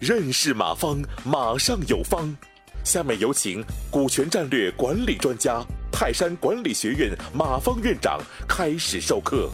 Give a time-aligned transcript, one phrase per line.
[0.00, 2.36] 认识马方，马上有方。
[2.84, 8.18] 下面有请股权战略管理专家、泰山管理学院马方院长
[8.48, 9.50] 开始授课。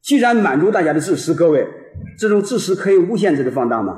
[0.00, 1.66] 既然满足大家的自私，各位，
[2.18, 3.94] 这种自私可以无限制的放大吗？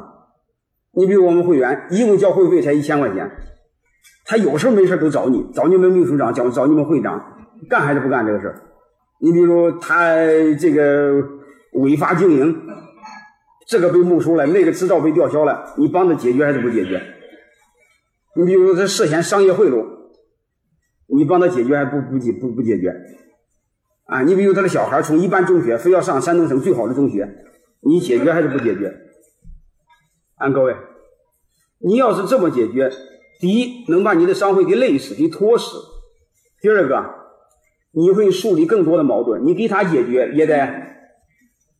[0.92, 3.30] 你比如我们会员，一共交会费才一千块钱，
[4.24, 7.22] 他有事没事都找你，找你们秘书长，找找你们会长，
[7.70, 8.60] 干还是不干这个事儿？
[9.24, 10.14] 你比如他
[10.60, 11.14] 这个
[11.72, 12.54] 违法经营。
[13.66, 17.00] 这个被没收了，那个执照被吊销了，你帮他解决还是不解决？
[18.36, 19.82] 你比如他涉嫌商业贿赂，
[21.06, 22.94] 你帮他解决还不不解不不解决？
[24.04, 27.26] 啊，你比如他的小孩从一般中学非要上山东省最好的中学，
[27.80, 28.94] 你解决还是不解决？
[30.36, 30.76] 啊，各位，
[31.78, 32.90] 你要是这么解决，
[33.40, 35.78] 第一能把你的商会给累死给拖死；
[36.60, 37.02] 第二个，
[37.96, 40.56] 你会树立更多的矛盾，你给他解决也得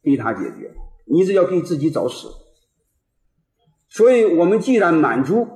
[0.02, 0.72] 给他解决。
[1.06, 2.28] 你这要给自己找死，
[3.88, 5.48] 所以我们既然满足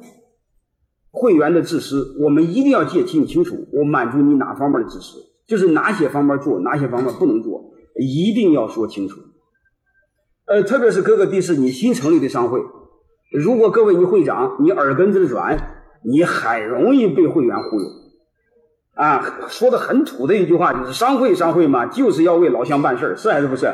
[1.10, 5.16] 会员的自私，我们一定要界定清楚，我满足你哪方面的自私，
[5.46, 9.20] 就是哪些方面做，哪些方面不能做，一定要说清楚。
[10.46, 12.60] 呃，特别是各个地市你新成立的商会，
[13.32, 15.56] 如果各位你会长你耳根子软，
[16.04, 17.86] 你很容易被会员忽悠。
[18.98, 23.72] 啊，说的很土的一句话就是商会商会嘛，就是要为老乡办事是还是不是？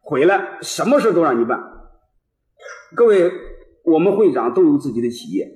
[0.00, 1.60] 回来，什么事都让你办。
[2.96, 3.30] 各位，
[3.84, 5.46] 我们会长都有自己的企业，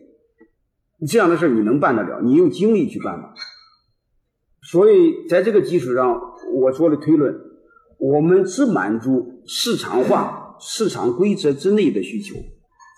[1.10, 2.20] 这样的事你能办得了？
[2.22, 3.30] 你有精力去办吗？
[4.70, 6.20] 所以，在这个基础上，
[6.52, 7.34] 我做的推论：
[7.98, 12.36] 我们只满足市场化、市场规则之内的需求，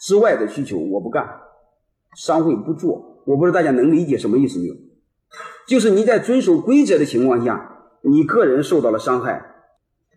[0.03, 1.25] 之外的需求我不干，
[2.17, 3.23] 商会不做。
[3.27, 4.75] 我不知道大家能理解什么意思没有？
[5.71, 9.55] 就是你在遵守规则的情况下，你个人受到了伤害。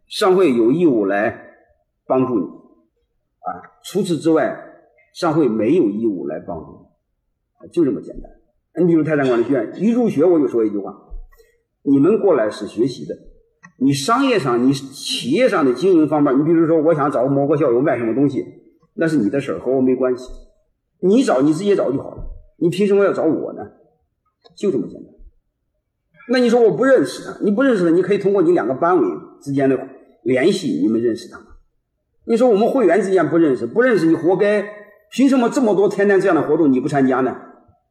[0.07, 1.53] 商会有义务来
[2.07, 4.57] 帮助你，啊，除此之外，
[5.13, 6.87] 商会没有义务来帮助
[7.61, 8.31] 你，就这么简单。
[8.83, 10.91] 你比如泰山管理学院，一入学我就说一句话：
[11.83, 13.15] 你们过来是学习的，
[13.77, 18.43] 你商业上、你企业上的经营方面，你比如说我想找个某个校友卖什么东西，
[18.95, 20.31] 那是你的事儿，和我没关系。
[21.01, 22.23] 你找你自己找就好了，
[22.57, 23.61] 你凭什么要找我呢？
[24.57, 25.13] 就这么简单。
[26.29, 29.07] 那你说我不认识他，你不认识他，你可以通过你两个班委
[29.41, 29.77] 之间的。
[30.23, 31.47] 联系你们认识他吗？
[32.25, 34.65] 你说我们会员之间不认识，不认识你活该。
[35.11, 37.35] 凭什么这么多天天这样的活动你不参加呢？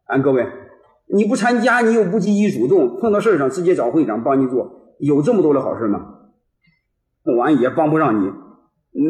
[0.06, 0.46] 啊，各位，
[1.14, 6.00] 你不参加，你又不积极主动，碰到事儿上直接找会长帮你做，有这么多的好事吗？
[7.24, 8.32] 弄完也帮不上你。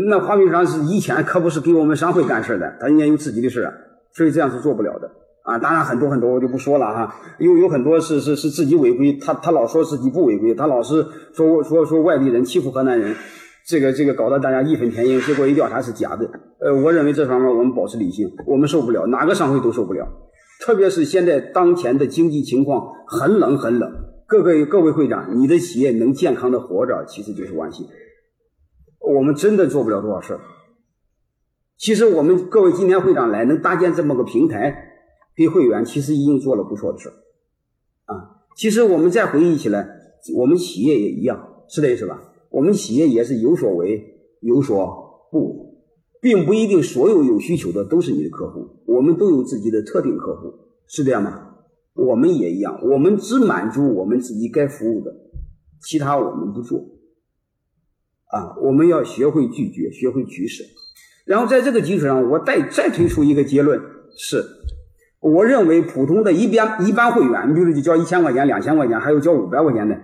[0.08, 3.72] 那华会长是以前可不是给我们商会干事的，他人家有自己的事啊，
[4.12, 5.08] 所以这样是做不了的
[5.42, 5.58] 啊。
[5.58, 13.14] 当然很多很多我就不说了哈，有有很多是是是自己违规，他他老说自己不违规，他老是说说说外地人欺负河南人。
[13.64, 16.28] 这个这个搞得大家义愤填膺，结果一调查是假的。
[16.58, 20.04] 呃，我认为这方面我们保持理性，我们受不了，哪个商会都受不了。
[20.60, 23.88] 特别是现在当前的经济情况很冷很冷，
[24.26, 27.86] 各个各位会长，你的企业能健康的活着，其实就是万幸。
[28.98, 30.40] 我们真的做不了多少事儿。
[31.78, 34.91] 其实我们各位今天会长来能搭建这么个平台
[35.34, 37.12] 给会员，其实已经做了不错的事儿。
[38.06, 39.88] 啊，其实我们再回忆起来，
[40.36, 42.32] 我们企业也一样，是这意思吧？
[42.50, 44.02] 我们企业也是有所为
[44.40, 45.66] 有所不为，
[46.20, 50.52] 并不一定所有有需求的都是你的客户，我们都有自己的特定客户，
[50.86, 51.48] 是这样吗？
[51.94, 55.14] 我们也一样，我们只满足我们自己该服务的，
[55.80, 56.78] 其他我们不做。
[58.26, 60.64] 啊，我们要学会拒绝，学会取舍。
[61.26, 63.78] 然后在这个基础上，我再再推出一个结论
[64.16, 64.42] 是：
[65.22, 69.96] 我认为普通的一般一般会员，你比如就交一千块钱、两千块钱，还有交五百块钱的。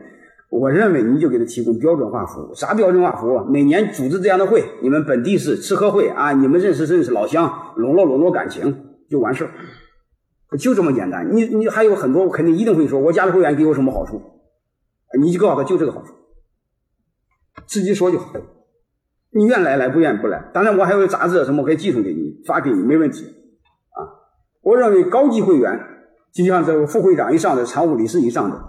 [0.49, 3.41] 我认为你就给他提供标准化服务，啥标准化服务？
[3.51, 9.51] 每年组织这样的会，你们本地市吃喝会啊，你们认识认识老乡，笼络笼络感情就完事儿，
[10.57, 11.29] 就这么简单。
[11.35, 14.23] 你你还有很多，我肯定一定会说，我加入会员给我什么好处？
[15.21, 16.15] 你就告诉他就这个好处，
[17.67, 18.33] 自己说就好。
[19.33, 20.49] 你愿来来，不愿不来。
[20.55, 23.27] 当然我还有杂志什么可以寄送给你，发给你没问题。
[24.69, 25.81] 我认为高级会员，
[26.31, 28.63] 就像这个副会长以上的、常务理事以上的。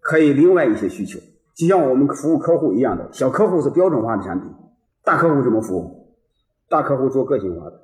[0.00, 1.20] 可以另外一些需求，
[1.54, 4.50] 就像我们服务客户一样的，小客户是标准化的产品，
[5.04, 6.16] 大客户怎么服务？
[6.68, 7.80] 大客户做个性化的，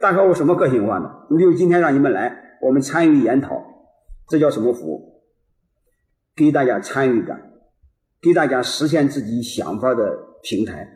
[0.00, 1.08] 大客户什么个性化的？
[1.30, 3.62] 你比如今天让你们来，我们参与研讨，
[4.26, 5.22] 这叫什么服务？
[6.34, 7.52] 给大家参与感，
[8.20, 10.88] 给大家实现自己想法的平台，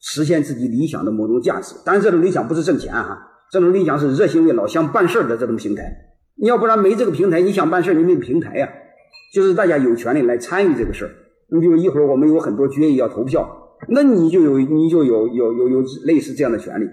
[0.00, 1.74] 实现自己理想的某种价值。
[1.84, 5.94] 但是这种理想不是挣钱啊，这种理想是热心为老乡办事的这种平台。
[6.36, 8.72] 你要不然没这个平台，你想办事你没有平台呀。
[9.34, 11.10] 就是大家有权利来参与这个事儿，
[11.50, 16.86] 你比如一会儿我们有很多决议要投票，那你就有你就有有有有类似这样的权利。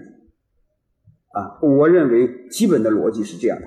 [1.32, 3.66] 啊，我认为基本的逻辑是这样的。